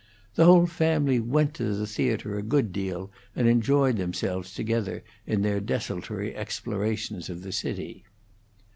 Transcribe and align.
The 0.33 0.45
whole 0.45 0.65
family 0.65 1.19
went 1.19 1.53
to 1.53 1.75
the 1.75 1.85
theatre 1.85 2.35
a 2.35 2.41
good 2.41 2.73
deal, 2.73 3.11
and 3.35 3.47
enjoyed 3.47 3.97
themselves 3.97 4.51
together 4.51 5.03
in 5.27 5.43
their 5.43 5.59
desultory 5.59 6.35
explorations 6.35 7.29
of 7.29 7.43
the 7.43 7.51
city. 7.51 8.03